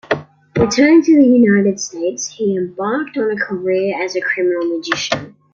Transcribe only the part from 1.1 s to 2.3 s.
the United States,